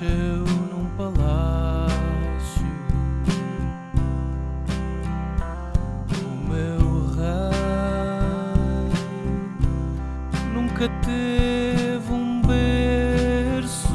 nasceu 0.00 0.46
num 0.70 0.88
palácio. 0.96 2.66
O 6.24 6.28
meu 6.48 7.06
rei 7.16 8.90
nunca 10.54 10.88
teve 11.04 12.12
um 12.12 12.40
berço. 12.42 13.88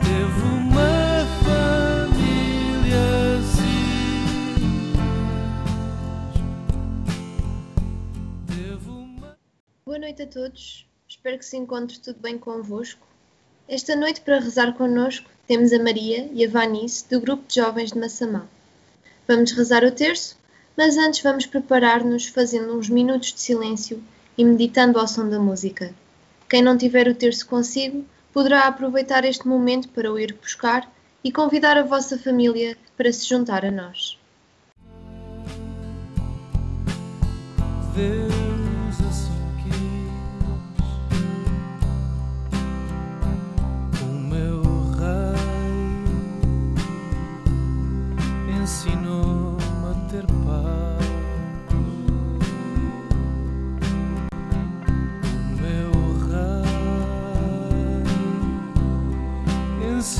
Teve 0.00 0.42
uma 0.54 1.26
família 1.42 3.06
simples. 3.42 5.02
Teve 8.46 8.88
uma. 8.88 9.36
Boa 9.84 9.98
noite 9.98 10.22
a 10.22 10.26
todos, 10.28 10.86
espero 11.22 11.38
que 11.38 11.46
se 11.46 11.56
encontre 11.56 12.00
tudo 12.00 12.18
bem 12.20 12.36
convosco. 12.36 13.06
Esta 13.68 13.94
noite, 13.94 14.20
para 14.22 14.40
rezar 14.40 14.72
connosco, 14.72 15.30
temos 15.46 15.72
a 15.72 15.80
Maria 15.80 16.28
e 16.32 16.44
a 16.44 16.50
Vanice 16.50 17.08
do 17.08 17.20
grupo 17.20 17.44
de 17.46 17.60
jovens 17.60 17.92
de 17.92 17.98
Massamá. 18.00 18.44
Vamos 19.28 19.52
rezar 19.52 19.84
o 19.84 19.92
terço, 19.92 20.36
mas 20.76 20.96
antes 20.96 21.22
vamos 21.22 21.46
preparar-nos 21.46 22.26
fazendo 22.26 22.76
uns 22.76 22.88
minutos 22.88 23.32
de 23.32 23.40
silêncio 23.40 24.02
e 24.36 24.44
meditando 24.44 24.98
ao 24.98 25.06
som 25.06 25.28
da 25.28 25.38
música. 25.38 25.94
Quem 26.50 26.60
não 26.60 26.76
tiver 26.76 27.06
o 27.06 27.14
terço 27.14 27.46
consigo, 27.46 28.04
poderá 28.32 28.66
aproveitar 28.66 29.24
este 29.24 29.46
momento 29.46 29.90
para 29.90 30.12
o 30.12 30.18
ir 30.18 30.32
buscar 30.32 30.92
e 31.22 31.30
convidar 31.30 31.78
a 31.78 31.84
vossa 31.84 32.18
família 32.18 32.76
para 32.96 33.12
se 33.12 33.28
juntar 33.28 33.64
a 33.64 33.70
nós. 33.70 34.18
Deus 37.94 38.21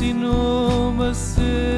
ensinou-me 0.02 1.10
a 1.10 1.14
ser 1.14 1.71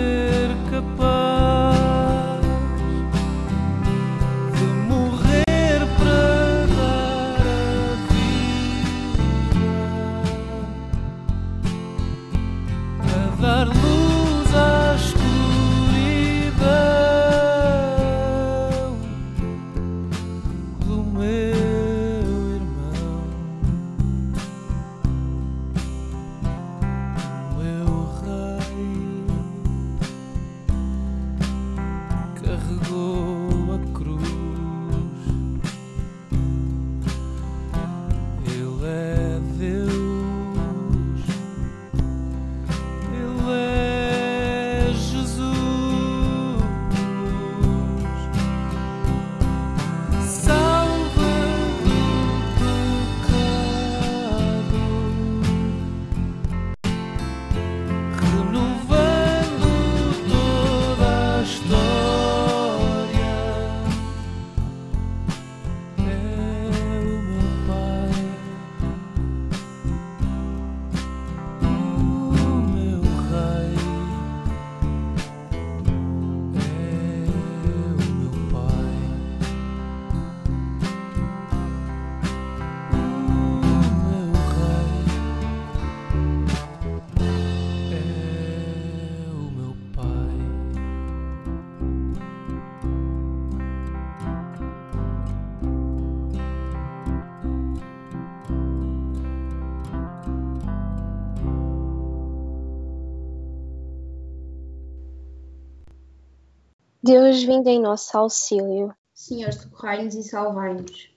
Deus 107.07 107.43
vindo 107.43 107.69
em 107.69 107.79
nosso 107.79 108.17
auxílio. 108.17 108.97
Senhor, 109.13 109.53
socorrai-nos 109.53 110.15
e 110.15 110.23
salvai-nos. 110.23 111.11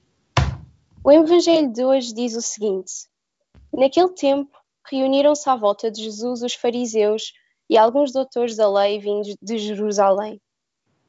O 1.01 1.09
Evangelho 1.09 1.71
de 1.71 1.85
hoje 1.85 2.13
diz 2.13 2.35
o 2.35 2.41
seguinte: 2.41 3.07
Naquele 3.71 4.09
tempo, 4.09 4.51
reuniram-se 4.85 5.49
à 5.49 5.55
volta 5.55 5.89
de 5.89 6.03
Jesus 6.03 6.43
os 6.43 6.53
fariseus 6.55 7.31
e 7.69 7.77
alguns 7.77 8.11
doutores 8.11 8.57
da 8.57 8.69
lei 8.69 8.99
vindos 8.99 9.33
de 9.41 9.57
Jerusalém. 9.57 10.41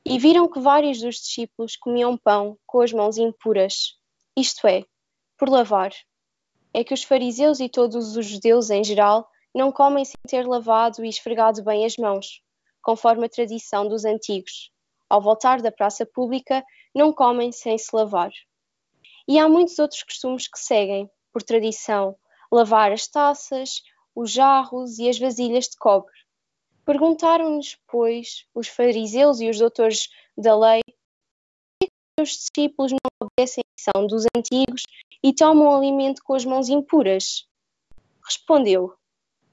E 0.05 0.17
viram 0.17 0.49
que 0.49 0.61
vários 0.61 1.01
dos 1.01 1.17
discípulos 1.17 1.75
comiam 1.75 2.17
pão 2.17 2.57
com 2.65 2.81
as 2.81 2.93
mãos 2.93 3.19
impuras, 3.19 3.97
isto 4.37 4.65
é, 4.69 4.85
por 5.37 5.49
lavar. 5.49 5.91
É 6.73 6.85
que 6.85 6.95
os 6.95 7.03
fariseus 7.03 7.59
e 7.59 7.69
todos 7.69 8.17
os 8.17 8.25
judeus 8.25 8.71
em 8.71 8.85
geral 8.85 9.29
não 9.53 9.73
comem 9.73 10.05
sem 10.05 10.21
ter 10.29 10.47
lavado 10.47 11.05
e 11.05 11.09
esfregado 11.09 11.65
bem 11.65 11.85
as 11.85 11.97
mãos, 11.97 12.41
conforme 12.89 13.27
a 13.27 13.29
tradição 13.29 13.87
dos 13.87 14.07
antigos. 14.07 14.73
Ao 15.11 15.21
voltar 15.21 15.61
da 15.61 15.71
praça 15.71 16.07
pública, 16.07 16.65
não 16.95 17.13
comem 17.13 17.53
sem 17.53 17.77
se 17.77 17.95
lavar. 17.95 18.31
E 19.29 19.39
há 19.39 19.47
muitos 19.47 19.79
outros 19.79 20.03
costumes 20.03 20.49
que 20.49 20.59
seguem, 20.59 21.07
por 21.31 21.43
tradição, 21.43 22.17
lavar 22.51 22.91
as 22.91 23.07
taças, 23.07 23.83
os 24.15 24.31
jarros 24.31 24.99
e 24.99 25.07
as 25.07 25.19
vasilhas 25.19 25.67
de 25.67 25.77
cobre. 25.77 26.15
Perguntaram-nos, 26.87 27.77
pois, 27.87 28.47
os 28.55 28.69
fariseus 28.69 29.39
e 29.43 29.51
os 29.51 29.59
doutores 29.59 30.09
da 30.35 30.59
lei, 30.59 30.81
por 31.79 31.89
que 31.91 32.23
os 32.23 32.31
discípulos 32.31 32.93
não 32.93 33.29
obedecem 33.29 33.61
à 33.61 33.93
tradição 33.93 34.07
dos 34.07 34.25
antigos 34.35 34.85
e 35.23 35.35
tomam 35.35 35.77
alimento 35.77 36.23
com 36.25 36.33
as 36.33 36.47
mãos 36.47 36.71
impuras? 36.71 37.47
Respondeu, 38.25 38.95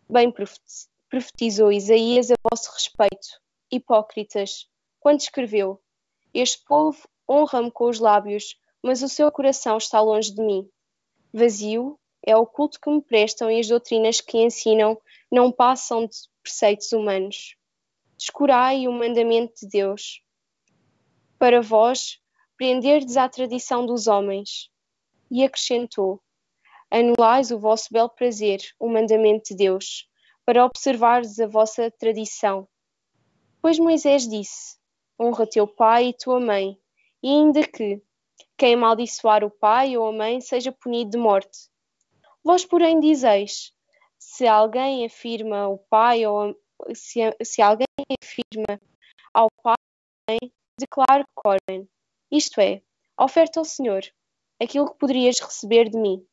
bem 0.10 0.32
profeti- 0.32 0.95
profetizou 1.10 1.72
Isaías 1.72 2.32
a 2.32 2.36
vosso 2.50 2.72
respeito, 2.74 3.28
hipócritas, 3.72 4.68
quando 5.00 5.20
escreveu, 5.20 5.82
este 6.34 6.64
povo 6.66 7.08
honra-me 7.30 7.72
com 7.72 7.90
os 7.90 8.00
lábios, 8.00 8.58
mas 8.82 9.02
o 9.02 9.10
seu 9.10 9.32
coração 9.32 9.78
está 9.78 10.02
longe 10.02 10.34
de 10.34 10.42
mim. 10.42 10.70
Vazio 11.34 12.00
é 12.26 12.36
o 12.36 12.46
culto 12.46 12.80
que 12.80 12.90
me 12.90 13.02
prestam 13.02 13.50
e 13.52 13.60
as 13.60 13.68
doutrinas 13.68 14.20
que 14.20 14.38
ensinam 14.38 15.00
não 15.32 15.52
passam 15.52 16.08
de 16.08 16.18
preceitos 16.42 16.92
humanos. 16.92 17.56
Descurai 18.18 18.88
o 18.88 18.92
mandamento 18.92 19.54
de 19.62 19.68
Deus. 19.68 20.22
Para 21.38 21.62
vós, 21.62 22.20
prenderdes 22.58 23.18
à 23.18 23.28
tradição 23.28 23.86
dos 23.86 24.08
homens. 24.08 24.70
E 25.30 25.44
acrescentou: 25.44 26.22
Anulais 26.90 27.52
o 27.52 27.60
vosso 27.60 27.90
belo 27.92 28.10
prazer, 28.10 28.62
o 28.80 28.88
mandamento 28.88 29.50
de 29.50 29.56
Deus, 29.56 30.08
para 30.46 30.66
observardes 30.66 31.40
a 31.40 31.48
vossa 31.48 31.92
tradição. 31.92 32.68
Pois 33.62 33.80
Moisés 33.80 34.28
disse: 34.28 34.78
Honra 35.20 35.48
teu 35.48 35.68
pai 35.68 36.10
e 36.10 36.14
tua 36.14 36.40
mãe, 36.40 36.78
e 37.24 37.30
ainda 37.30 37.68
que 37.68 38.02
quem 38.58 38.76
amaldiçoar 38.76 39.44
o 39.44 39.50
pai 39.50 39.98
ou 39.98 40.08
a 40.08 40.12
mãe 40.12 40.40
seja 40.42 40.72
punido 40.72 41.12
de 41.12 41.18
morte. 41.18 41.70
Vós, 42.44 42.64
porém, 42.66 43.00
dizeis: 43.00 43.74
se 44.20 44.46
alguém 44.48 45.06
afirma 45.06 45.68
o 45.68 45.78
pai 45.78 46.26
ou 46.26 46.42
a- 46.52 46.56
se, 46.94 47.20
se 47.44 47.62
alguém 47.62 47.88
afirma 48.22 48.80
ao 49.34 49.48
pai 49.64 49.74
ou 49.74 49.74
à 50.30 50.32
mãe, 50.32 50.52
declaro 50.80 51.26
corben, 51.34 51.90
isto 52.32 52.60
é, 52.62 52.82
oferta 53.20 53.60
ao 53.60 53.66
Senhor 53.66 54.04
aquilo 54.62 54.92
que 54.92 54.98
poderias 55.00 55.40
receber 55.40 55.90
de 55.90 55.98
mim. 55.98 56.26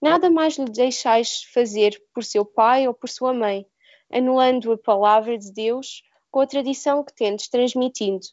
Nada 0.00 0.30
mais 0.30 0.56
lhe 0.56 0.66
deixais 0.66 1.42
fazer 1.52 2.00
por 2.14 2.22
seu 2.22 2.44
pai 2.44 2.86
ou 2.86 2.94
por 2.94 3.08
sua 3.08 3.34
mãe, 3.34 3.66
anulando 4.12 4.72
a 4.72 4.78
palavra 4.78 5.36
de 5.36 5.52
Deus 5.52 6.02
com 6.30 6.40
a 6.40 6.46
tradição 6.46 7.02
que 7.02 7.14
tendes 7.14 7.48
transmitindo, 7.48 8.26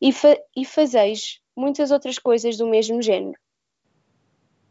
e, 0.00 0.12
fa 0.12 0.36
e 0.56 0.64
fazeis 0.64 1.40
muitas 1.56 1.90
outras 1.90 2.18
coisas 2.18 2.56
do 2.56 2.66
mesmo 2.66 3.02
género. 3.02 3.38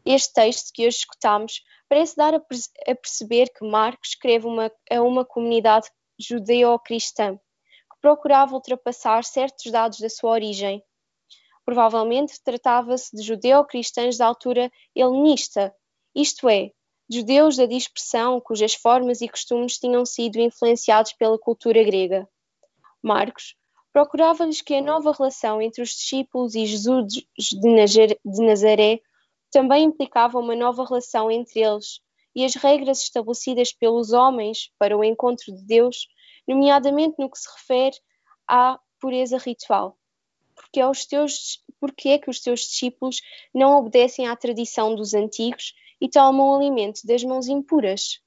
Este 0.06 0.32
texto 0.32 0.72
que 0.72 0.86
hoje 0.86 0.98
escutamos 0.98 1.62
parece 1.86 2.16
dar 2.16 2.34
a, 2.34 2.38
a 2.38 2.94
perceber 2.94 3.50
que 3.50 3.66
Marcos 3.66 4.10
escreve 4.10 4.46
uma, 4.46 4.72
a 4.90 5.02
uma 5.02 5.24
comunidade 5.24 5.90
judeo-cristã 6.18 7.36
que 7.36 8.00
procurava 8.00 8.54
ultrapassar 8.54 9.22
certos 9.22 9.70
dados 9.70 9.98
da 9.98 10.08
sua 10.08 10.30
origem. 10.30 10.82
Provavelmente 11.64 12.42
tratava-se 12.42 13.14
de 13.14 13.22
judeo-cristãos 13.22 14.16
da 14.16 14.26
altura 14.26 14.72
helenista, 14.94 15.74
isto 16.20 16.48
é, 16.48 16.72
judeus 17.08 17.56
da 17.56 17.64
dispersão 17.64 18.40
cujas 18.40 18.74
formas 18.74 19.20
e 19.20 19.28
costumes 19.28 19.78
tinham 19.78 20.04
sido 20.04 20.40
influenciados 20.40 21.12
pela 21.12 21.38
cultura 21.38 21.82
grega. 21.84 22.28
Marcos 23.02 23.54
procurava-lhes 23.92 24.60
que 24.60 24.74
a 24.74 24.82
nova 24.82 25.12
relação 25.12 25.62
entre 25.62 25.80
os 25.80 25.90
discípulos 25.90 26.54
e 26.54 26.66
Jesus 26.66 27.06
de 27.06 28.42
Nazaré 28.44 29.00
também 29.50 29.84
implicava 29.84 30.38
uma 30.38 30.54
nova 30.54 30.84
relação 30.84 31.30
entre 31.30 31.60
eles 31.60 32.00
e 32.34 32.44
as 32.44 32.54
regras 32.54 33.02
estabelecidas 33.02 33.72
pelos 33.72 34.12
homens 34.12 34.70
para 34.78 34.96
o 34.96 35.02
encontro 35.02 35.54
de 35.54 35.64
Deus, 35.64 36.08
nomeadamente 36.46 37.14
no 37.18 37.30
que 37.30 37.38
se 37.38 37.48
refere 37.48 37.96
à 38.46 38.78
pureza 39.00 39.38
ritual. 39.38 39.96
Porque, 40.54 40.80
aos 40.80 41.06
teus, 41.06 41.62
porque 41.80 42.10
é 42.10 42.18
que 42.18 42.28
os 42.28 42.40
teus 42.40 42.60
discípulos 42.60 43.20
não 43.54 43.78
obedecem 43.78 44.26
à 44.26 44.36
tradição 44.36 44.94
dos 44.94 45.14
antigos 45.14 45.72
e 46.00 46.08
tomam 46.08 46.54
alimento 46.54 47.00
das 47.04 47.22
mãos 47.24 47.48
impuras? 47.48 48.20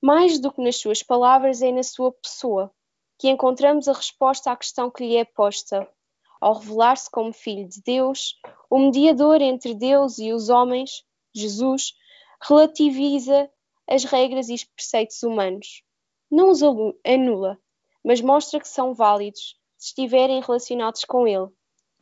Mais 0.00 0.38
do 0.38 0.52
que 0.52 0.62
nas 0.62 0.76
suas 0.76 1.02
palavras, 1.02 1.62
é 1.62 1.72
na 1.72 1.82
sua 1.82 2.12
pessoa 2.12 2.72
que 3.18 3.28
encontramos 3.28 3.88
a 3.88 3.92
resposta 3.92 4.52
à 4.52 4.56
questão 4.56 4.90
que 4.90 5.04
lhe 5.04 5.16
é 5.16 5.24
posta 5.24 5.88
ao 6.40 6.54
revelar-se 6.54 7.10
como 7.10 7.32
Filho 7.32 7.68
de 7.68 7.82
Deus, 7.82 8.36
o 8.70 8.78
mediador 8.78 9.42
entre 9.42 9.74
Deus 9.74 10.18
e 10.18 10.32
os 10.32 10.48
homens, 10.48 11.02
Jesus, 11.34 11.94
relativiza 12.40 13.50
as 13.88 14.04
regras 14.04 14.48
e 14.48 14.54
os 14.54 14.62
preceitos 14.62 15.22
humanos. 15.24 15.82
Não 16.30 16.50
os 16.50 16.60
anula, 16.62 17.58
mas 18.04 18.20
mostra 18.20 18.60
que 18.60 18.68
são 18.68 18.94
válidos 18.94 19.56
se 19.76 19.88
estiverem 19.88 20.40
relacionados 20.40 21.04
com 21.04 21.26
Ele. 21.26 21.48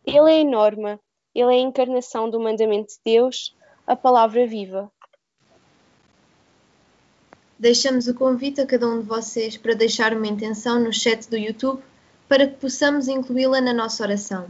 Ele 0.05 0.31
é 0.31 0.41
a 0.43 0.45
norma, 0.45 1.01
Ele 1.35 1.55
é 1.55 1.59
a 1.59 1.61
encarnação 1.61 2.29
do 2.29 2.39
mandamento 2.39 2.89
de 2.89 3.01
Deus, 3.05 3.56
a 3.87 3.95
palavra 3.95 4.47
viva. 4.47 4.91
Deixamos 7.57 8.09
o 8.09 8.15
convite 8.15 8.61
a 8.61 8.67
cada 8.67 8.89
um 8.89 9.01
de 9.01 9.07
vocês 9.07 9.57
para 9.57 9.75
deixar 9.75 10.13
uma 10.13 10.27
intenção 10.27 10.81
no 10.83 10.93
chat 10.93 11.31
do 11.31 11.37
YouTube 11.37 11.81
para 12.29 12.49
que 12.49 12.57
possamos 12.57 13.07
incluí-la 13.07 13.61
na 13.61 13.73
nossa 13.73 14.03
oração. 14.03 14.49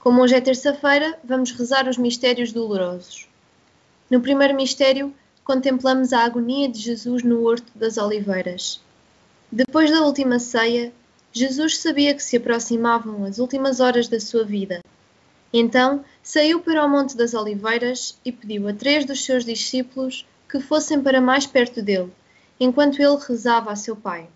Como 0.00 0.22
hoje 0.22 0.34
é 0.34 0.40
terça-feira, 0.40 1.18
vamos 1.22 1.52
rezar 1.52 1.86
os 1.86 1.98
mistérios 1.98 2.50
dolorosos. 2.50 3.28
No 4.10 4.22
primeiro 4.22 4.56
mistério, 4.56 5.14
contemplamos 5.44 6.14
a 6.14 6.24
agonia 6.24 6.68
de 6.68 6.78
Jesus 6.80 7.22
no 7.22 7.44
Horto 7.44 7.70
das 7.74 7.98
Oliveiras. 7.98 8.80
Depois 9.52 9.90
da 9.90 10.00
última 10.00 10.38
ceia, 10.38 10.92
Jesus 11.32 11.78
sabia 11.78 12.14
que 12.14 12.22
se 12.22 12.38
aproximavam 12.38 13.24
as 13.24 13.38
últimas 13.38 13.80
horas 13.80 14.08
da 14.08 14.18
sua 14.18 14.44
vida. 14.44 14.80
Então 15.52 16.04
saiu 16.28 16.60
para 16.60 16.84
o 16.84 16.88
Monte 16.90 17.16
das 17.16 17.32
Oliveiras 17.32 18.18
e 18.22 18.30
pediu 18.30 18.68
a 18.68 18.74
três 18.74 19.06
dos 19.06 19.24
seus 19.24 19.46
discípulos 19.46 20.26
que 20.46 20.60
fossem 20.60 21.02
para 21.02 21.22
mais 21.22 21.46
perto 21.46 21.80
dele, 21.80 22.12
enquanto 22.60 23.00
ele 23.00 23.16
rezava 23.26 23.72
a 23.72 23.76
seu 23.76 23.96
Pai. 23.96 24.28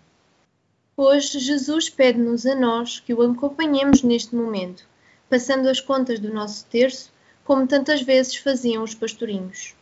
Hoje, 0.97 1.37
Jesus 1.37 1.91
pede-nos 1.91 2.47
a 2.47 2.55
nós 2.55 2.99
que 2.99 3.13
o 3.13 3.21
acompanhemos 3.21 4.01
neste 4.01 4.35
momento, 4.35 4.87
passando 5.29 5.69
as 5.69 5.79
contas 5.79 6.19
do 6.19 6.33
nosso 6.33 6.65
terço, 6.65 7.11
como 7.45 7.67
tantas 7.67 8.01
vezes 8.01 8.37
faziam 8.37 8.81
os 8.81 8.95
pastorinhos. 8.95 9.75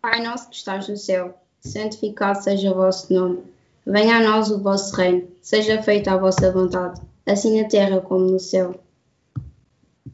Pai 0.00 0.22
nosso 0.22 0.48
que 0.48 0.56
estás 0.56 0.88
no 0.88 0.96
céu, 0.96 1.38
santificado 1.60 2.42
seja 2.42 2.70
o 2.70 2.76
vosso 2.76 3.12
nome. 3.12 3.42
Venha 3.84 4.16
a 4.16 4.22
nós 4.22 4.50
o 4.50 4.58
vosso 4.58 4.96
reino, 4.96 5.28
seja 5.42 5.82
feita 5.82 6.12
a 6.12 6.16
vossa 6.16 6.50
vontade, 6.50 6.98
assim 7.26 7.60
na 7.60 7.68
terra 7.68 8.00
como 8.00 8.24
no 8.24 8.40
céu. 8.40 8.85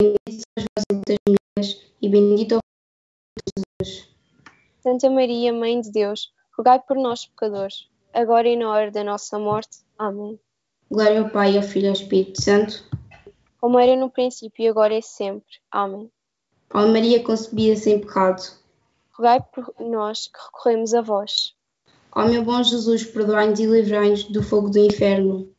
Bendito 0.00 0.18
sois 0.24 0.66
vós 0.74 0.84
entre 0.90 1.12
as 1.14 1.18
mulheres, 1.28 1.92
e 2.00 2.08
bendito 2.08 2.54
é 2.54 2.56
o 2.56 2.60
fruto 3.34 3.52
de 3.54 3.84
Jesus. 3.84 4.08
Santa 4.82 5.10
Maria, 5.10 5.52
Mãe 5.52 5.78
de 5.78 5.92
Deus, 5.92 6.32
rogai 6.56 6.80
por 6.80 6.96
nós, 6.96 7.26
pecadores, 7.26 7.86
agora 8.14 8.48
e 8.48 8.56
na 8.56 8.70
hora 8.70 8.90
da 8.90 9.04
nossa 9.04 9.38
morte. 9.38 9.80
Amém. 9.98 10.40
Glória 10.90 11.20
ao 11.20 11.28
Pai, 11.28 11.54
ao 11.54 11.62
Filho 11.62 11.84
e 11.84 11.88
ao 11.88 11.92
Espírito 11.92 12.40
Santo. 12.40 12.82
Como 13.60 13.78
era 13.78 13.94
no 13.94 14.08
princípio 14.08 14.64
e 14.64 14.68
agora 14.68 14.96
é 14.96 15.02
sempre. 15.02 15.58
Amém. 15.70 16.10
Ó 16.72 16.86
Maria 16.86 17.22
concebida 17.22 17.76
sem 17.76 18.00
pecado. 18.00 18.42
Rogai 19.12 19.44
por 19.52 19.74
nós 19.78 20.28
que 20.28 20.38
recorremos 20.46 20.94
a 20.94 21.02
vós. 21.02 21.54
Ó 22.12 22.24
meu 22.24 22.42
bom 22.42 22.62
Jesus, 22.62 23.04
perdoai-nos 23.04 23.60
e 23.60 23.66
livrai-nos 23.66 24.24
do 24.24 24.42
fogo 24.42 24.70
do 24.70 24.78
inferno. 24.78 25.52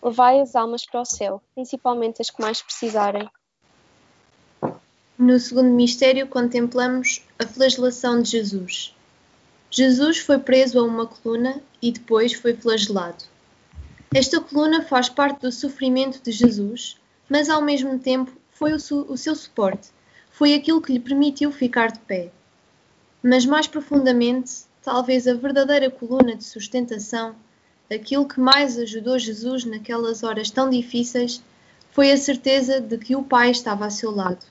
Levai 0.00 0.38
as 0.38 0.54
almas 0.54 0.86
para 0.86 1.00
o 1.00 1.04
céu, 1.04 1.42
principalmente 1.52 2.22
as 2.22 2.30
que 2.30 2.40
mais 2.40 2.62
precisarem. 2.62 3.28
No 5.24 5.38
segundo 5.38 5.70
mistério, 5.70 6.26
contemplamos 6.26 7.22
a 7.38 7.46
flagelação 7.46 8.20
de 8.20 8.30
Jesus. 8.30 8.92
Jesus 9.70 10.18
foi 10.18 10.36
preso 10.36 10.80
a 10.80 10.82
uma 10.82 11.06
coluna 11.06 11.62
e 11.80 11.92
depois 11.92 12.32
foi 12.32 12.54
flagelado. 12.54 13.22
Esta 14.12 14.40
coluna 14.40 14.82
faz 14.82 15.08
parte 15.08 15.42
do 15.42 15.52
sofrimento 15.52 16.20
de 16.20 16.32
Jesus, 16.32 16.96
mas 17.28 17.48
ao 17.48 17.62
mesmo 17.62 18.00
tempo 18.00 18.32
foi 18.50 18.72
o, 18.72 18.80
su 18.80 19.06
o 19.08 19.16
seu 19.16 19.36
suporte, 19.36 19.90
foi 20.32 20.54
aquilo 20.54 20.82
que 20.82 20.92
lhe 20.92 20.98
permitiu 20.98 21.52
ficar 21.52 21.92
de 21.92 22.00
pé. 22.00 22.32
Mas 23.22 23.46
mais 23.46 23.68
profundamente, 23.68 24.64
talvez 24.82 25.28
a 25.28 25.34
verdadeira 25.34 25.88
coluna 25.88 26.34
de 26.34 26.42
sustentação, 26.42 27.36
aquilo 27.88 28.26
que 28.26 28.40
mais 28.40 28.76
ajudou 28.76 29.16
Jesus 29.20 29.64
naquelas 29.64 30.24
horas 30.24 30.50
tão 30.50 30.68
difíceis, 30.68 31.40
foi 31.92 32.10
a 32.10 32.16
certeza 32.16 32.80
de 32.80 32.98
que 32.98 33.14
o 33.14 33.22
Pai 33.22 33.52
estava 33.52 33.86
a 33.86 33.90
seu 33.90 34.10
lado. 34.10 34.50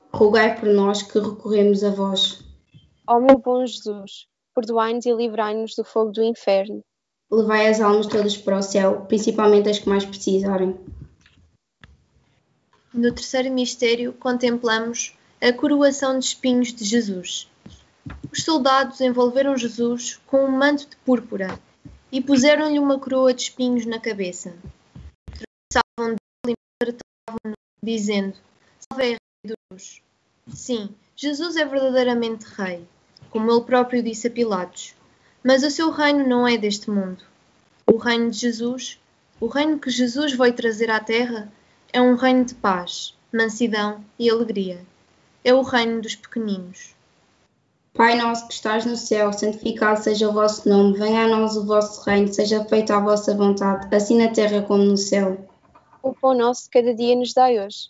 Rogai 0.13 0.59
por 0.59 0.69
nós 0.69 1.01
que 1.01 1.19
recorremos 1.19 1.83
a 1.83 1.89
vós. 1.89 2.43
Ó 3.07 3.19
meu 3.19 3.37
bom 3.37 3.65
Jesus, 3.65 4.27
perdoai-nos 4.53 5.05
e 5.05 5.13
livrai-nos 5.13 5.75
do 5.75 5.83
fogo 5.83 6.11
do 6.11 6.23
inferno. 6.23 6.81
Levai 7.31 7.67
as 7.67 7.79
almas 7.79 8.07
todas 8.07 8.37
para 8.37 8.57
o 8.57 8.61
céu, 8.61 9.05
principalmente 9.07 9.69
as 9.69 9.79
que 9.79 9.87
mais 9.87 10.05
precisarem. 10.05 10.77
No 12.93 13.13
terceiro 13.13 13.49
mistério, 13.49 14.11
contemplamos 14.13 15.17
a 15.41 15.53
coroação 15.53 16.19
de 16.19 16.25
espinhos 16.25 16.73
de 16.73 16.83
Jesus. 16.83 17.49
Os 18.31 18.43
soldados 18.43 18.99
envolveram 18.99 19.55
Jesus 19.55 20.19
com 20.27 20.43
um 20.43 20.51
manto 20.51 20.89
de 20.89 20.97
púrpura 20.97 21.57
e 22.11 22.19
puseram-lhe 22.21 22.79
uma 22.79 22.99
coroa 22.99 23.33
de 23.33 23.43
espinhos 23.43 23.85
na 23.85 23.99
cabeça. 23.99 24.53
Tratavam 25.69 26.15
dele 26.15 26.55
e 26.55 26.85
tratavam 26.85 27.53
dizendo: 27.81 28.35
Salve 28.91 29.20
dos 29.43 30.01
Sim, 30.53 30.89
Jesus 31.15 31.55
é 31.55 31.65
verdadeiramente 31.65 32.45
Rei, 32.45 32.85
como 33.29 33.51
ele 33.51 33.61
próprio 33.61 34.03
disse 34.03 34.27
a 34.27 34.31
Pilatos. 34.31 34.95
Mas 35.43 35.63
o 35.63 35.71
seu 35.71 35.89
reino 35.89 36.27
não 36.27 36.47
é 36.47 36.57
deste 36.57 36.89
mundo. 36.89 37.23
O 37.87 37.97
reino 37.97 38.29
de 38.29 38.37
Jesus, 38.37 38.99
o 39.39 39.47
reino 39.47 39.79
que 39.79 39.89
Jesus 39.89 40.33
veio 40.33 40.53
trazer 40.53 40.91
à 40.91 40.99
terra, 40.99 41.51
é 41.91 41.99
um 41.99 42.15
reino 42.15 42.45
de 42.45 42.53
paz, 42.53 43.15
mansidão 43.33 44.03
e 44.19 44.29
alegria. 44.29 44.85
É 45.43 45.53
o 45.53 45.61
reino 45.61 46.01
dos 46.01 46.15
pequeninos. 46.15 46.95
Pai 47.93 48.15
nosso 48.17 48.47
que 48.47 48.53
estás 48.53 48.85
no 48.85 48.95
céu, 48.95 49.33
santificado 49.33 50.01
seja 50.01 50.29
o 50.29 50.33
vosso 50.33 50.69
nome, 50.69 50.97
venha 50.97 51.25
a 51.25 51.27
nós 51.27 51.57
o 51.57 51.65
vosso 51.65 52.03
reino, 52.03 52.31
seja 52.31 52.63
feita 52.65 52.95
a 52.95 52.99
vossa 52.99 53.35
vontade, 53.35 53.93
assim 53.93 54.17
na 54.17 54.29
terra 54.29 54.61
como 54.61 54.83
no 54.83 54.97
céu. 54.97 55.45
O 56.01 56.13
pão 56.13 56.33
nosso 56.33 56.69
cada 56.71 56.93
dia 56.93 57.15
nos 57.15 57.33
dai 57.33 57.59
hoje. 57.59 57.89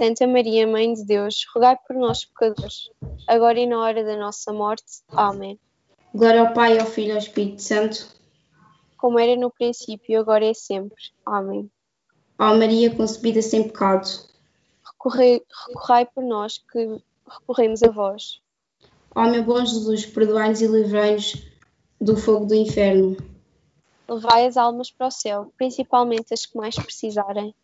Santa 0.00 0.26
Maria, 0.26 0.66
Mãe 0.66 0.94
de 0.94 1.04
Deus, 1.04 1.44
rogai 1.54 1.76
por 1.86 1.94
nós, 1.94 2.24
pecadores, 2.24 2.88
agora 3.28 3.60
e 3.60 3.66
na 3.66 3.78
hora 3.78 4.02
da 4.02 4.16
nossa 4.16 4.50
morte. 4.50 5.02
Amém. 5.10 5.60
Glória 6.14 6.40
ao 6.40 6.54
Pai, 6.54 6.78
ao 6.78 6.86
Filho 6.86 7.08
e 7.08 7.12
ao 7.12 7.18
Espírito 7.18 7.60
Santo. 7.60 8.08
Como 8.96 9.18
era 9.18 9.38
no 9.38 9.50
princípio, 9.50 10.18
agora 10.18 10.46
e 10.46 10.54
sempre. 10.54 10.96
Amém. 11.26 11.70
Ó 12.38 12.56
Maria, 12.56 12.96
concebida 12.96 13.42
sem 13.42 13.64
pecado. 13.64 14.08
Recorrei, 14.82 15.42
recorrai 15.68 16.06
por 16.06 16.24
nós 16.24 16.56
que 16.56 16.98
recorremos 17.28 17.82
a 17.82 17.90
vós. 17.90 18.40
Ó 19.14 19.28
meu 19.28 19.44
bom 19.44 19.62
Jesus, 19.62 20.06
perdoai-nos 20.06 20.62
e 20.62 20.66
livrai-nos 20.66 21.46
do 22.00 22.16
fogo 22.16 22.46
do 22.46 22.54
inferno. 22.54 23.18
Levai 24.08 24.46
as 24.46 24.56
almas 24.56 24.90
para 24.90 25.08
o 25.08 25.10
céu, 25.10 25.52
principalmente 25.58 26.32
as 26.32 26.46
que 26.46 26.56
mais 26.56 26.74
precisarem. 26.74 27.54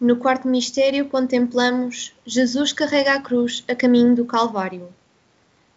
No 0.00 0.16
quarto 0.16 0.48
mistério 0.48 1.10
contemplamos 1.10 2.14
Jesus 2.24 2.72
carrega 2.72 3.12
a 3.12 3.20
cruz 3.20 3.62
a 3.68 3.74
caminho 3.74 4.14
do 4.16 4.24
Calvário. 4.24 4.88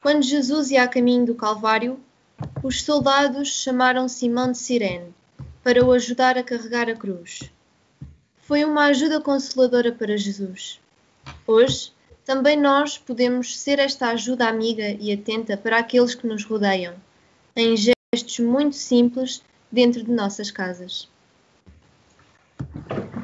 Quando 0.01 0.23
Jesus 0.23 0.71
ia 0.71 0.83
a 0.83 0.87
caminho 0.87 1.25
do 1.25 1.35
Calvário, 1.35 1.99
os 2.63 2.83
soldados 2.83 3.49
chamaram 3.49 4.07
Simão 4.07 4.53
de 4.53 4.57
Cirene 4.57 5.13
para 5.61 5.83
o 5.83 5.91
ajudar 5.91 6.37
a 6.37 6.43
carregar 6.43 6.89
a 6.89 6.95
cruz. 6.95 7.51
Foi 8.37 8.63
uma 8.63 8.85
ajuda 8.85 9.19
consoladora 9.19 9.91
para 9.91 10.15
Jesus. 10.15 10.79
Hoje, 11.45 11.91
também 12.23 12.57
nós 12.57 12.97
podemos 12.97 13.59
ser 13.59 13.77
esta 13.77 14.07
ajuda 14.07 14.47
amiga 14.47 14.95
e 15.01 15.11
atenta 15.11 15.57
para 15.57 15.79
aqueles 15.79 16.15
que 16.15 16.25
nos 16.25 16.45
rodeiam, 16.45 16.95
em 17.57 17.75
gestos 17.75 18.39
muito 18.39 18.77
simples 18.77 19.43
dentro 19.69 20.01
de 20.01 20.11
nossas 20.11 20.49
casas. 20.49 21.09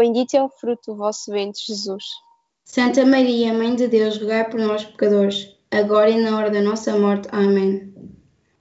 bendito 0.00 0.34
é 0.34 0.42
o 0.42 0.48
fruto 0.48 0.92
do 0.92 0.96
vosso 0.96 1.30
ventre, 1.30 1.60
Jesus. 1.66 2.04
Santa 2.64 3.04
Maria, 3.04 3.52
Mãe 3.52 3.74
de 3.74 3.86
Deus, 3.86 4.16
rogai 4.18 4.48
por 4.48 4.58
nós, 4.58 4.82
pecadores, 4.82 5.54
agora 5.70 6.08
e 6.08 6.18
na 6.18 6.38
hora 6.38 6.50
da 6.50 6.62
nossa 6.62 6.98
morte. 6.98 7.28
Amém. 7.30 7.92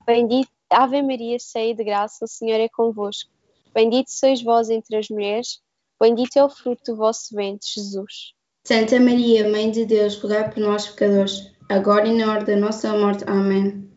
Bendito, 0.06 0.50
Ave 0.70 1.02
Maria, 1.02 1.38
cheia 1.40 1.74
de 1.74 1.82
graça, 1.82 2.26
o 2.26 2.28
Senhor 2.28 2.60
é 2.60 2.68
convosco. 2.68 3.32
Bendito 3.74 4.12
sois 4.12 4.42
vós 4.42 4.70
entre 4.70 4.98
as 4.98 5.08
mulheres, 5.08 5.62
bendito 5.98 6.36
é 6.36 6.44
o 6.44 6.50
fruto 6.50 6.92
do 6.92 6.98
vosso 6.98 7.34
ventre, 7.34 7.70
Jesus. 7.74 8.34
Santa 8.66 9.00
Maria, 9.00 9.50
Mãe 9.50 9.72
de 9.72 9.86
Deus, 9.86 10.22
rogai 10.22 10.52
por 10.52 10.60
nós, 10.60 10.90
pecadores, 10.90 11.50
agora 11.70 12.06
e 12.06 12.18
na 12.18 12.34
hora 12.34 12.44
da 12.44 12.58
nossa 12.58 12.92
morte. 12.98 13.24
Amém. 13.26 13.90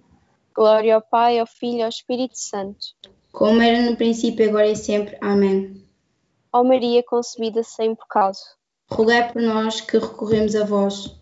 Glória 0.55 0.95
ao 0.95 1.03
Pai, 1.03 1.41
ao 1.41 1.47
Filho 1.47 1.79
e 1.79 1.83
ao 1.83 1.89
Espírito 1.89 2.39
Santo. 2.39 2.79
Como 3.33 3.61
era 3.61 3.83
no 3.83 3.97
princípio, 3.97 4.49
agora 4.49 4.69
e 4.69 4.77
sempre. 4.77 5.19
Amém. 5.21 5.83
Ó 6.53 6.63
Maria 6.63 7.03
concebida 7.03 7.63
sem 7.63 7.95
pecado. 7.95 8.37
Rogai 8.91 9.33
por 9.33 9.41
nós 9.41 9.81
que 9.81 9.97
recorremos 9.97 10.55
a 10.55 10.65
vós. 10.65 11.17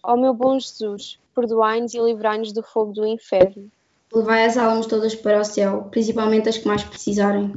Ó 0.00 0.16
meu 0.16 0.32
bom 0.32 0.56
Jesus, 0.58 1.18
perdoai-nos 1.34 1.92
e 1.92 1.98
livrai-nos 1.98 2.52
do 2.52 2.62
fogo 2.62 2.92
do 2.92 3.04
inferno. 3.04 3.68
Levai 4.12 4.44
as 4.44 4.56
almas 4.56 4.86
todas 4.86 5.16
para 5.16 5.40
o 5.40 5.44
céu, 5.44 5.88
principalmente 5.90 6.48
as 6.48 6.56
que 6.56 6.68
mais 6.68 6.84
precisarem. 6.84 7.52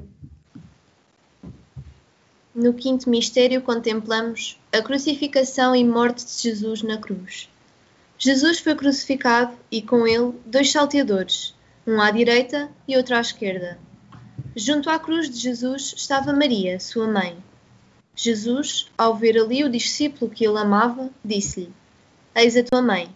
No 2.55 2.73
quinto 2.73 3.07
mistério 3.07 3.61
contemplamos 3.61 4.59
a 4.73 4.81
crucificação 4.81 5.75
e 5.75 5.83
morte 5.83 6.25
de 6.25 6.31
Jesus 6.31 6.81
na 6.81 6.97
cruz. 6.97 7.47
Jesus 8.17 8.59
foi 8.59 8.73
crucificado 8.73 9.55
e 9.71 9.83
com 9.83 10.07
ele 10.07 10.33
dois 10.45 10.71
salteadores, 10.71 11.53
um 11.85 12.01
à 12.01 12.09
direita 12.09 12.69
e 12.87 12.97
outro 12.97 13.15
à 13.15 13.21
esquerda. 13.21 13.79
Junto 14.59 14.89
à 14.89 14.99
cruz 14.99 15.29
de 15.29 15.39
Jesus 15.39 15.93
estava 15.95 16.33
Maria, 16.33 16.81
sua 16.81 17.07
mãe. 17.07 17.37
Jesus, 18.13 18.91
ao 18.97 19.15
ver 19.15 19.37
ali 19.37 19.63
o 19.63 19.69
discípulo 19.69 20.29
que 20.29 20.45
ele 20.45 20.57
amava, 20.57 21.09
disse-lhe: 21.23 21.71
Eis 22.35 22.57
a 22.57 22.63
tua 22.63 22.81
mãe. 22.81 23.09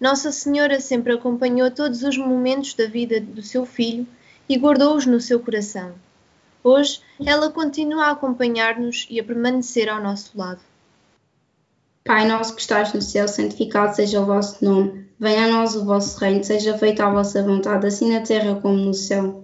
Nossa 0.00 0.32
Senhora 0.32 0.80
sempre 0.80 1.12
acompanhou 1.12 1.70
todos 1.70 2.02
os 2.02 2.16
momentos 2.16 2.72
da 2.72 2.86
vida 2.86 3.20
do 3.20 3.42
seu 3.42 3.66
filho 3.66 4.06
e 4.48 4.56
guardou-os 4.56 5.04
no 5.04 5.20
seu 5.20 5.38
coração. 5.38 5.92
Hoje, 6.62 7.02
ela 7.22 7.50
continua 7.50 8.06
a 8.06 8.12
acompanhar-nos 8.12 9.06
e 9.10 9.20
a 9.20 9.24
permanecer 9.24 9.90
ao 9.90 10.02
nosso 10.02 10.32
lado. 10.34 10.62
Pai 12.04 12.26
nosso 12.26 12.54
que 12.54 12.62
estás 12.62 12.90
no 12.94 13.02
céu, 13.02 13.28
santificado 13.28 13.94
seja 13.94 14.18
o 14.18 14.24
vosso 14.24 14.64
nome. 14.64 15.06
Venha 15.20 15.44
a 15.44 15.48
nós 15.50 15.76
o 15.76 15.84
vosso 15.84 16.18
reino, 16.18 16.42
seja 16.42 16.78
feita 16.78 17.04
a 17.04 17.10
vossa 17.10 17.42
vontade, 17.42 17.86
assim 17.86 18.10
na 18.10 18.22
terra 18.22 18.58
como 18.62 18.76
no 18.76 18.94
céu. 18.94 19.43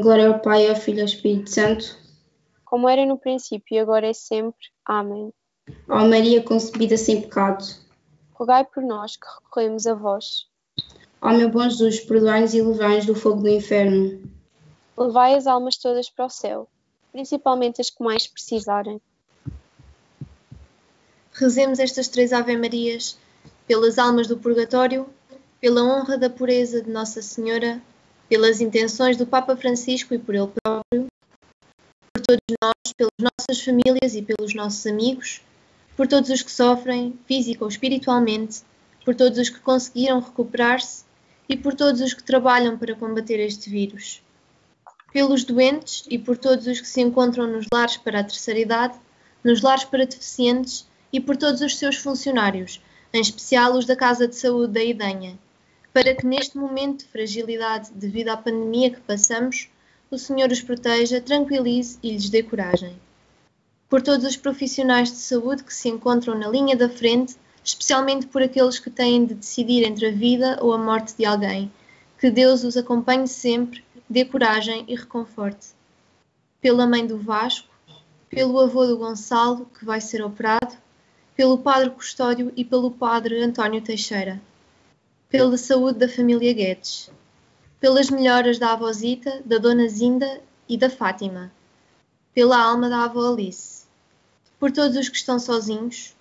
Glória 0.00 0.28
ao 0.28 0.40
Pai, 0.40 0.68
ao 0.68 0.76
Filho 0.76 0.98
e 0.98 1.00
ao 1.02 1.06
Espírito 1.06 1.50
Santo. 1.50 1.98
Como 2.64 2.88
era 2.88 3.04
no 3.04 3.18
princípio 3.18 3.76
e 3.76 3.78
agora 3.78 4.08
é 4.08 4.14
sempre. 4.14 4.68
Amém. 4.86 5.32
Ó 5.88 6.06
Maria 6.06 6.42
concebida 6.42 6.96
sem 6.96 7.20
pecado. 7.20 7.64
Rogai 8.32 8.64
por 8.64 8.82
nós 8.82 9.16
que 9.16 9.26
recorremos 9.44 9.86
a 9.86 9.94
vós. 9.94 10.46
Ó 11.20 11.30
meu 11.30 11.50
bom 11.50 11.68
Jesus, 11.68 12.00
perdoai-nos 12.00 12.54
e 12.54 12.60
livrai-nos 12.60 13.06
do 13.06 13.14
fogo 13.14 13.42
do 13.42 13.48
inferno. 13.48 14.22
Levai 14.96 15.34
as 15.34 15.46
almas 15.46 15.76
todas 15.76 16.08
para 16.08 16.24
o 16.24 16.30
céu, 16.30 16.68
principalmente 17.12 17.80
as 17.80 17.90
que 17.90 18.02
mais 18.02 18.26
precisarem. 18.26 19.00
Rezemos 21.32 21.78
estas 21.78 22.08
três 22.08 22.32
Ave-Marias 22.32 23.18
pelas 23.66 23.98
almas 23.98 24.26
do 24.26 24.36
purgatório, 24.36 25.06
pela 25.60 25.82
honra 25.82 26.18
da 26.18 26.28
pureza 26.28 26.82
de 26.82 26.90
Nossa 26.90 27.22
Senhora, 27.22 27.80
pelas 28.32 28.62
intenções 28.62 29.18
do 29.18 29.26
Papa 29.26 29.54
Francisco 29.54 30.14
e 30.14 30.18
por 30.18 30.34
ele 30.34 30.48
próprio, 30.62 31.06
por 32.14 32.22
todos 32.22 32.56
nós, 32.62 32.92
pelas 32.96 33.12
nossas 33.20 33.62
famílias 33.62 34.14
e 34.14 34.22
pelos 34.22 34.54
nossos 34.54 34.86
amigos, 34.86 35.42
por 35.94 36.06
todos 36.06 36.30
os 36.30 36.40
que 36.40 36.50
sofrem, 36.50 37.12
física 37.26 37.62
ou 37.62 37.68
espiritualmente, 37.68 38.62
por 39.04 39.14
todos 39.14 39.38
os 39.38 39.50
que 39.50 39.60
conseguiram 39.60 40.18
recuperar-se 40.18 41.04
e 41.46 41.58
por 41.58 41.74
todos 41.74 42.00
os 42.00 42.14
que 42.14 42.22
trabalham 42.22 42.78
para 42.78 42.94
combater 42.94 43.38
este 43.38 43.68
vírus. 43.68 44.22
Pelos 45.12 45.44
doentes 45.44 46.06
e 46.08 46.18
por 46.18 46.38
todos 46.38 46.66
os 46.66 46.80
que 46.80 46.88
se 46.88 47.02
encontram 47.02 47.46
nos 47.46 47.66
lares 47.70 47.98
para 47.98 48.20
a 48.20 48.24
terceira 48.24 48.60
idade, 48.60 48.98
nos 49.44 49.60
lares 49.60 49.84
para 49.84 50.06
deficientes 50.06 50.88
e 51.12 51.20
por 51.20 51.36
todos 51.36 51.60
os 51.60 51.76
seus 51.76 51.96
funcionários, 51.96 52.80
em 53.12 53.20
especial 53.20 53.74
os 53.74 53.84
da 53.84 53.94
Casa 53.94 54.26
de 54.26 54.36
Saúde 54.36 54.72
da 54.72 54.82
Idanha, 54.82 55.38
para 55.92 56.14
que 56.14 56.26
neste 56.26 56.56
momento 56.56 57.00
de 57.00 57.10
fragilidade 57.10 57.90
devido 57.92 58.28
à 58.28 58.36
pandemia 58.36 58.90
que 58.90 59.00
passamos, 59.00 59.68
o 60.10 60.18
Senhor 60.18 60.50
os 60.50 60.60
proteja, 60.60 61.20
tranquilize 61.20 61.98
e 62.02 62.10
lhes 62.10 62.30
dê 62.30 62.42
coragem. 62.42 62.96
Por 63.88 64.00
todos 64.00 64.24
os 64.26 64.36
profissionais 64.36 65.10
de 65.10 65.18
saúde 65.18 65.64
que 65.64 65.74
se 65.74 65.88
encontram 65.88 66.38
na 66.38 66.48
linha 66.48 66.76
da 66.76 66.88
frente, 66.88 67.36
especialmente 67.62 68.26
por 68.26 68.42
aqueles 68.42 68.78
que 68.78 68.90
têm 68.90 69.24
de 69.24 69.34
decidir 69.34 69.84
entre 69.84 70.06
a 70.06 70.10
vida 70.10 70.58
ou 70.60 70.72
a 70.72 70.78
morte 70.78 71.14
de 71.16 71.24
alguém, 71.24 71.70
que 72.18 72.30
Deus 72.30 72.64
os 72.64 72.76
acompanhe 72.76 73.28
sempre, 73.28 73.84
dê 74.08 74.24
coragem 74.24 74.84
e 74.88 74.94
reconforte. 74.94 75.68
Pela 76.60 76.86
mãe 76.86 77.06
do 77.06 77.18
Vasco, 77.18 77.68
pelo 78.30 78.58
avô 78.58 78.86
do 78.86 78.96
Gonçalo, 78.96 79.66
que 79.78 79.84
vai 79.84 80.00
ser 80.00 80.22
operado, 80.22 80.74
pelo 81.36 81.58
padre 81.58 81.90
Custódio 81.90 82.52
e 82.56 82.64
pelo 82.64 82.90
padre 82.90 83.42
António 83.42 83.82
Teixeira, 83.82 84.40
pela 85.32 85.56
saúde 85.56 85.98
da 85.98 86.10
família 86.10 86.52
Guedes, 86.52 87.10
pelas 87.80 88.10
melhoras 88.10 88.58
da 88.58 88.74
avózita, 88.74 89.40
da 89.46 89.56
dona 89.56 89.88
Zinda 89.88 90.42
e 90.68 90.76
da 90.76 90.90
Fátima, 90.90 91.50
pela 92.34 92.62
alma 92.62 92.90
da 92.90 93.04
avó 93.04 93.32
Alice, 93.32 93.86
por 94.60 94.70
todos 94.70 94.94
os 94.94 95.08
que 95.08 95.16
estão 95.16 95.38
sozinhos, 95.38 96.14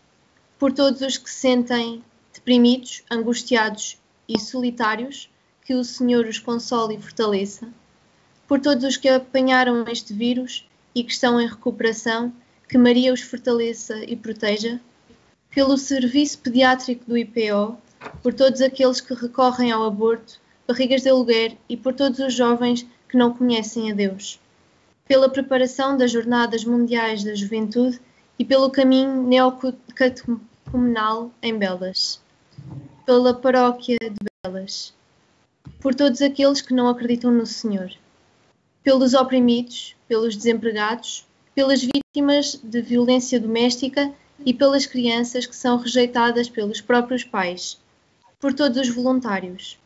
por 0.57 0.71
todos 0.71 1.01
os 1.01 1.17
que 1.17 1.29
se 1.29 1.41
sentem 1.41 2.01
deprimidos, 2.33 3.03
angustiados 3.11 3.97
e 4.29 4.39
solitários, 4.39 5.29
que 5.65 5.73
o 5.73 5.83
Senhor 5.83 6.25
os 6.25 6.39
console 6.39 6.95
e 6.95 7.01
fortaleça, 7.01 7.67
por 8.47 8.61
todos 8.61 8.85
os 8.85 8.95
que 8.95 9.09
apanharam 9.09 9.85
este 9.89 10.13
vírus 10.13 10.65
e 10.95 11.03
que 11.03 11.11
estão 11.11 11.39
em 11.41 11.47
recuperação, 11.49 12.33
que 12.65 12.77
Maria 12.77 13.13
os 13.13 13.19
fortaleça 13.19 14.05
e 14.05 14.15
proteja, 14.15 14.79
pelo 15.53 15.77
serviço 15.77 16.39
pediátrico 16.39 17.03
do 17.07 17.17
IPO, 17.17 17.77
por 18.21 18.33
todos 18.33 18.61
aqueles 18.61 19.01
que 19.01 19.13
recorrem 19.13 19.71
ao 19.71 19.83
aborto, 19.83 20.39
barrigas 20.67 21.01
de 21.01 21.09
aluguer 21.09 21.57
e 21.67 21.75
por 21.75 21.93
todos 21.93 22.19
os 22.19 22.33
jovens 22.33 22.85
que 23.09 23.17
não 23.17 23.33
conhecem 23.33 23.91
a 23.91 23.95
Deus, 23.95 24.39
pela 25.07 25.29
preparação 25.29 25.97
das 25.97 26.11
Jornadas 26.11 26.63
Mundiais 26.63 27.23
da 27.23 27.35
Juventude 27.35 27.99
e 28.39 28.45
pelo 28.45 28.69
caminho 28.69 29.23
neocatecumenal 29.23 31.31
em 31.41 31.57
Belas, 31.57 32.21
pela 33.05 33.33
paróquia 33.33 33.97
de 33.99 34.15
Belas, 34.43 34.93
por 35.79 35.93
todos 35.93 36.21
aqueles 36.21 36.61
que 36.61 36.73
não 36.73 36.87
acreditam 36.87 37.31
no 37.31 37.45
Senhor, 37.45 37.91
pelos 38.83 39.13
oprimidos, 39.13 39.95
pelos 40.07 40.35
desempregados, 40.35 41.25
pelas 41.53 41.83
vítimas 41.83 42.59
de 42.63 42.81
violência 42.81 43.39
doméstica 43.39 44.11
e 44.45 44.53
pelas 44.53 44.85
crianças 44.85 45.45
que 45.45 45.55
são 45.55 45.77
rejeitadas 45.77 46.49
pelos 46.49 46.81
próprios 46.81 47.23
pais, 47.23 47.80
por 48.41 48.53
todos 48.53 48.77
os 48.79 48.89
voluntários, 48.89 49.79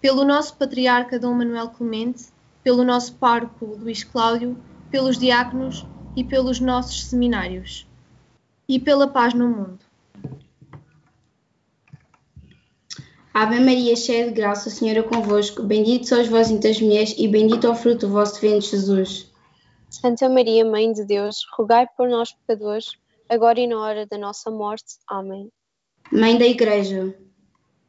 pelo 0.00 0.24
nosso 0.24 0.56
patriarca 0.56 1.18
Dom 1.18 1.34
Manuel 1.34 1.70
Clemente, 1.70 2.26
pelo 2.62 2.84
nosso 2.84 3.14
pároco 3.16 3.66
Luís 3.66 4.04
Cláudio, 4.04 4.56
pelos 4.90 5.18
diáconos 5.18 5.84
e 6.14 6.22
pelos 6.22 6.60
nossos 6.60 7.06
seminários, 7.06 7.86
e 8.68 8.78
pela 8.78 9.08
paz 9.08 9.34
no 9.34 9.48
mundo. 9.48 9.80
Ave 13.34 13.60
Maria, 13.60 13.94
cheia 13.96 14.28
de 14.28 14.32
graça, 14.32 14.68
o 14.68 14.72
Senhor 14.72 14.96
é 14.96 15.02
convosco. 15.02 15.62
Bendito 15.62 16.08
sois 16.08 16.26
vós 16.26 16.50
entre 16.50 16.70
as 16.70 16.80
mulheres, 16.80 17.14
e 17.18 17.28
bendito 17.28 17.66
é 17.66 17.70
o 17.70 17.74
fruto 17.74 18.06
do 18.06 18.12
vosso 18.12 18.40
ventre, 18.40 18.62
Jesus. 18.66 19.30
Santa 19.90 20.28
Maria, 20.28 20.64
Mãe 20.64 20.90
de 20.92 21.04
Deus, 21.04 21.44
rogai 21.56 21.86
por 21.96 22.08
nós, 22.08 22.32
pecadores, 22.32 22.92
agora 23.28 23.60
e 23.60 23.66
na 23.66 23.78
hora 23.78 24.06
da 24.06 24.16
nossa 24.16 24.50
morte. 24.50 24.94
Amém. 25.06 25.50
Mãe 26.10 26.38
da 26.38 26.46
Igreja, 26.46 27.14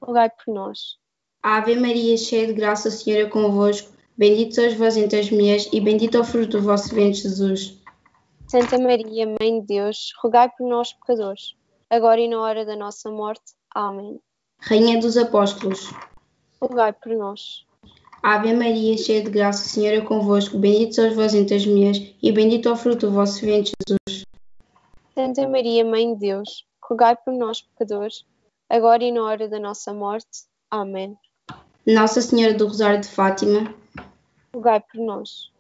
Rogai 0.02 0.30
por 0.30 0.54
nós. 0.54 0.98
Ave 1.42 1.76
Maria, 1.76 2.18
cheia 2.18 2.48
de 2.48 2.54
graça, 2.54 2.90
o 2.90 2.92
Senhor 2.92 3.26
é 3.26 3.30
convosco. 3.30 3.92
Bendito 4.18 4.56
sois 4.56 4.74
vós 4.74 4.98
entre 4.98 5.20
as 5.20 5.30
mulheres, 5.30 5.70
e 5.72 5.80
bendito 5.80 6.18
é 6.18 6.20
o 6.20 6.24
fruto 6.24 6.58
do 6.58 6.64
vosso 6.64 6.94
ventre, 6.94 7.22
Jesus. 7.22 7.78
Santa 8.48 8.80
Maria, 8.80 9.28
Mãe 9.40 9.60
de 9.60 9.68
Deus, 9.68 10.14
rogai 10.22 10.50
por 10.50 10.68
nós, 10.68 10.94
pecadores, 10.94 11.56
agora 11.90 12.20
e 12.20 12.28
na 12.28 12.42
hora 12.42 12.66
da 12.66 12.76
nossa 12.76 13.12
morte. 13.12 13.54
Amém. 13.76 14.20
Rainha 14.60 15.00
dos 15.00 15.18
Apóstolos, 15.18 15.92
Rogai 16.60 16.92
por 16.92 17.16
nós. 17.16 17.66
Ave 18.24 18.54
Maria, 18.54 18.98
cheia 18.98 19.24
de 19.24 19.30
graça, 19.30 19.64
o 19.64 19.70
Senhor 19.70 19.94
é 19.94 20.02
convosco. 20.02 20.58
Bendito 20.58 20.96
sois 20.96 21.16
vós 21.16 21.36
entre 21.36 21.56
as 21.56 21.66
mulheres, 21.66 22.16
e 22.22 22.32
bendito 22.32 22.68
é 22.68 22.72
o 22.72 22.76
fruto 22.76 23.08
do 23.08 23.14
vosso 23.14 23.46
ventre, 23.46 23.72
Jesus. 23.88 24.26
Santa 25.14 25.48
Maria, 25.48 25.86
Mãe 25.86 26.14
de 26.14 26.20
Deus, 26.20 26.66
rogai 26.82 27.16
por 27.16 27.34
nós, 27.34 27.62
pecadores, 27.62 28.26
agora 28.70 29.04
e 29.04 29.12
na 29.12 29.24
hora 29.24 29.48
da 29.48 29.60
nossa 29.60 29.94
morte. 29.94 30.46
Amém. 30.70 31.18
Nossa 31.86 32.22
Senhora 32.22 32.54
do 32.54 32.68
Rosário 32.68 33.02
de 33.02 33.08
Fátima, 33.08 33.74
Rogai 34.54 34.82
por 34.82 35.00
nós. 35.00 35.52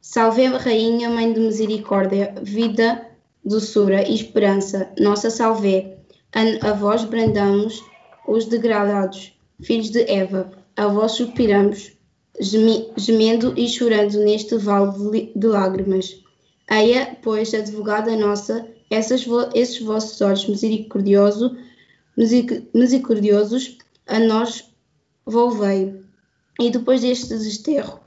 Salve 0.00 0.46
Rainha, 0.46 1.08
Mãe 1.08 1.32
de 1.32 1.38
Misericórdia, 1.38 2.34
vida, 2.42 3.06
doçura 3.44 4.02
e 4.08 4.14
esperança, 4.14 4.90
nossa 4.98 5.30
salve. 5.30 5.96
A, 6.34 6.72
vós 6.72 7.04
brandamos 7.04 7.84
os 8.26 8.46
degradados, 8.46 9.38
filhos 9.62 9.90
de 9.90 10.10
Eva, 10.10 10.50
a 10.76 10.86
vós 10.86 11.12
suspiramos, 11.12 11.92
gemendo 12.96 13.52
e 13.56 13.68
chorando 13.68 14.18
neste 14.18 14.56
vale 14.56 15.32
de, 15.36 15.46
lágrimas. 15.46 16.20
Eia, 16.70 17.16
pois, 17.22 17.52
advogada 17.52 18.16
nossa, 18.16 18.66
essas 18.90 19.26
esses 19.54 19.80
vossos 19.80 20.20
olhos 20.22 20.48
misericordioso, 20.48 21.50
miseric- 21.50 21.71
misericordiosos 22.16 23.78
a 24.06 24.18
nós 24.18 24.72
volvei. 25.24 26.00
E 26.60 26.70
depois 26.70 27.00
deste 27.00 27.28
desterro, 27.28 28.00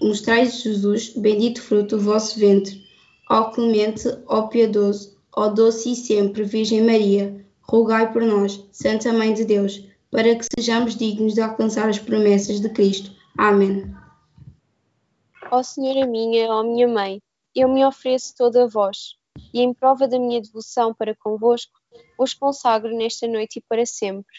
mostrai 0.00 0.46
Jesus, 0.46 1.10
bendito 1.16 1.62
fruto 1.62 1.96
do 1.96 2.02
vosso 2.02 2.38
ventre. 2.38 2.82
Ó 3.30 3.44
clemente, 3.50 4.08
ó 4.26 4.42
piedoso, 4.42 5.16
ó 5.34 5.48
doce 5.48 5.92
e 5.92 5.96
sempre 5.96 6.44
Virgem 6.44 6.82
Maria, 6.82 7.44
rogai 7.62 8.12
por 8.12 8.22
nós, 8.22 8.62
Santa 8.70 9.12
Mãe 9.12 9.32
de 9.32 9.44
Deus, 9.44 9.84
para 10.10 10.34
que 10.34 10.46
sejamos 10.54 10.96
dignos 10.96 11.34
de 11.34 11.40
alcançar 11.40 11.88
as 11.88 11.98
promessas 11.98 12.60
de 12.60 12.68
Cristo. 12.68 13.10
Amém. 13.36 13.94
Ó 15.50 15.62
Senhora 15.62 16.06
minha, 16.06 16.52
ó 16.52 16.62
minha 16.62 16.86
Mãe, 16.86 17.20
eu 17.54 17.68
me 17.68 17.84
ofereço 17.84 18.34
toda 18.36 18.64
a 18.64 18.66
vós, 18.66 19.16
e 19.52 19.60
em 19.60 19.72
prova 19.72 20.06
da 20.06 20.18
minha 20.18 20.40
devoção 20.40 20.92
para 20.92 21.14
convosco, 21.14 21.80
vos 22.18 22.34
consagro 22.34 22.94
nesta 22.96 23.26
noite 23.26 23.58
e 23.58 23.62
para 23.62 23.84
sempre 23.86 24.34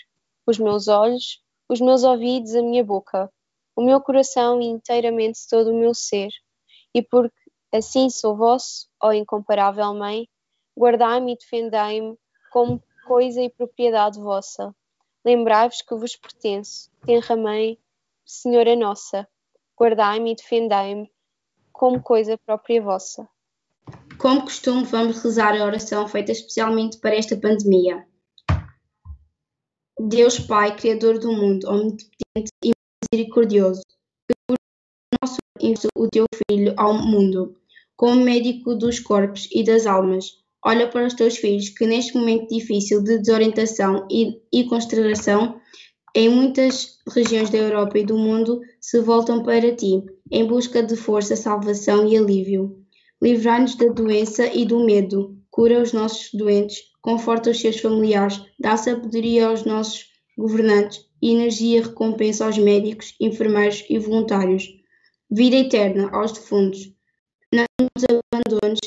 os 0.45 0.59
meus 0.59 0.87
olhos, 0.87 1.41
os 1.67 1.81
meus 1.81 2.03
ouvidos, 2.03 2.55
a 2.55 2.61
minha 2.61 2.83
boca, 2.83 3.31
o 3.75 3.81
meu 3.81 3.99
coração 3.99 4.61
e 4.61 4.65
inteiramente 4.65 5.47
todo 5.49 5.71
o 5.71 5.79
meu 5.79 5.93
ser. 5.93 6.29
E 6.93 7.01
porque 7.01 7.35
assim 7.73 8.09
sou 8.09 8.35
vosso, 8.35 8.87
ó 9.01 9.11
incomparável 9.11 9.93
Mãe, 9.93 10.27
guardai-me 10.77 11.33
e 11.33 11.37
defendei-me 11.37 12.17
como 12.51 12.81
coisa 13.05 13.41
e 13.41 13.49
propriedade 13.49 14.19
vossa. 14.19 14.73
Lembrai-vos 15.23 15.81
que 15.81 15.95
vos 15.95 16.15
pertenço, 16.15 16.91
tenra 17.05 17.35
Mãe, 17.35 17.77
Senhora 18.23 18.75
nossa, 18.75 19.27
guardai-me 19.77 20.31
e 20.31 20.35
defendei-me 20.35 21.11
como 21.73 22.01
coisa 22.01 22.37
própria 22.37 22.81
vossa. 22.81 23.27
Como 24.17 24.43
costume, 24.43 24.85
vamos 24.85 25.21
rezar 25.21 25.55
a 25.55 25.65
oração 25.65 26.07
feita 26.07 26.31
especialmente 26.31 26.97
para 26.99 27.15
esta 27.15 27.35
pandemia. 27.35 28.05
Deus 29.99 30.39
Pai, 30.39 30.75
Criador 30.75 31.19
do 31.19 31.31
mundo, 31.31 31.67
omnipotente 31.69 32.51
e 32.63 32.71
misericordioso, 33.13 33.81
que 34.27 34.35
por 34.47 34.57
nosso 35.21 35.37
enviou 35.59 35.91
o 35.97 36.09
teu 36.09 36.25
Filho 36.49 36.73
ao 36.77 36.93
mundo, 36.93 37.55
como 37.95 38.23
médico 38.23 38.75
dos 38.75 38.99
corpos 38.99 39.47
e 39.51 39.63
das 39.63 39.85
almas, 39.85 40.25
olha 40.63 40.89
para 40.89 41.07
os 41.07 41.13
teus 41.13 41.37
filhos 41.37 41.69
que 41.69 41.85
neste 41.85 42.15
momento 42.15 42.49
difícil 42.49 43.03
de 43.03 43.19
desorientação 43.19 44.07
e, 44.11 44.41
e 44.51 44.65
consternação, 44.65 45.59
em 46.13 46.29
muitas 46.29 46.99
regiões 47.09 47.49
da 47.49 47.57
Europa 47.57 47.99
e 47.99 48.05
do 48.05 48.17
mundo, 48.17 48.61
se 48.79 48.99
voltam 49.01 49.43
para 49.43 49.75
ti, 49.75 50.03
em 50.31 50.45
busca 50.45 50.81
de 50.81 50.95
força, 50.95 51.35
salvação 51.35 52.07
e 52.07 52.17
alívio. 52.17 52.84
Livrai-nos 53.25 53.73
da 53.73 53.87
doença 53.87 54.45
e 54.53 54.65
do 54.65 54.85
medo, 54.85 55.35
cura 55.49 55.81
os 55.81 55.91
nossos 55.91 56.29
doentes, 56.31 56.83
conforta 57.01 57.49
os 57.49 57.59
seus 57.59 57.79
familiares, 57.79 58.39
dá 58.59 58.77
sabedoria 58.77 59.47
aos 59.47 59.65
nossos 59.65 60.11
governantes 60.37 61.03
e 61.19 61.31
energia 61.31 61.79
e 61.79 61.81
recompensa 61.81 62.45
aos 62.45 62.55
médicos, 62.59 63.15
enfermeiros 63.19 63.83
e 63.89 63.97
voluntários. 63.97 64.69
Vida 65.31 65.55
eterna 65.55 66.07
aos 66.11 66.33
defuntos. 66.33 66.93
Não 67.51 67.65
nos 67.79 68.05
abandones, 68.31 68.79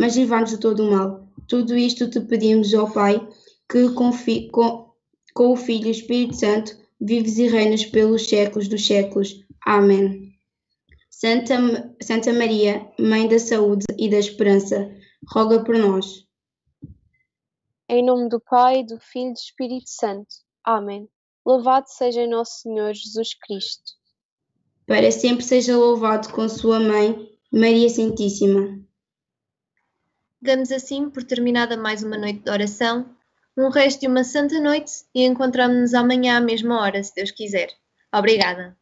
mas 0.00 0.14
livra-nos 0.14 0.50
de 0.50 0.58
todo 0.58 0.84
o 0.84 0.92
mal. 0.92 1.28
Tudo 1.48 1.76
isto 1.76 2.08
te 2.08 2.20
pedimos, 2.20 2.72
ó 2.72 2.86
Pai, 2.86 3.18
que 3.68 3.88
com, 3.94 4.12
com 5.34 5.52
o 5.52 5.56
Filho 5.56 5.86
e 5.86 5.88
o 5.88 5.90
Espírito 5.90 6.36
Santo 6.36 6.78
vives 7.00 7.36
e 7.38 7.48
reinas 7.48 7.84
pelos 7.84 8.28
séculos 8.28 8.68
dos 8.68 8.86
séculos. 8.86 9.44
Amém. 9.66 10.31
Santa, 11.24 11.54
Santa 12.02 12.32
Maria, 12.32 12.84
Mãe 12.98 13.28
da 13.28 13.38
Saúde 13.38 13.84
e 13.96 14.10
da 14.10 14.16
Esperança, 14.16 14.92
roga 15.32 15.62
por 15.62 15.78
nós. 15.78 16.26
Em 17.88 18.04
nome 18.04 18.28
do 18.28 18.40
Pai, 18.40 18.82
do 18.82 18.98
Filho 18.98 19.30
e 19.30 19.32
do 19.32 19.38
Espírito 19.38 19.88
Santo. 19.88 20.34
Amém. 20.64 21.08
Louvado 21.46 21.86
seja 21.88 22.26
nosso 22.26 22.62
Senhor 22.62 22.92
Jesus 22.92 23.34
Cristo. 23.34 23.92
Para 24.84 25.12
sempre 25.12 25.44
seja 25.44 25.76
louvado 25.76 26.28
com 26.32 26.48
sua 26.48 26.80
Mãe, 26.80 27.30
Maria 27.52 27.88
Santíssima. 27.88 28.80
Damos 30.40 30.72
assim 30.72 31.08
por 31.08 31.22
terminada 31.22 31.76
mais 31.76 32.02
uma 32.02 32.18
noite 32.18 32.40
de 32.40 32.50
oração, 32.50 33.14
um 33.56 33.68
resto 33.68 34.00
de 34.00 34.08
uma 34.08 34.24
santa 34.24 34.60
noite 34.60 34.90
e 35.14 35.24
encontramos-nos 35.24 35.94
amanhã 35.94 36.38
à 36.38 36.40
mesma 36.40 36.80
hora, 36.80 37.00
se 37.00 37.14
Deus 37.14 37.30
quiser. 37.30 37.68
Obrigada. 38.12 38.76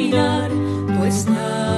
caminar, 0.00 0.50
tú 0.50 1.04
estás. 1.04 1.60
Pues 1.60 1.69